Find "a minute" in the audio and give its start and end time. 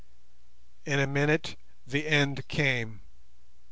0.99-1.55